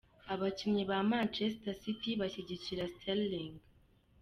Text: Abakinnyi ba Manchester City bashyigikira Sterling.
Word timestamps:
Abakinnyi 0.33 0.83
ba 0.89 0.97
Manchester 1.11 1.73
City 1.83 2.09
bashyigikira 2.19 2.83
Sterling. 2.93 3.55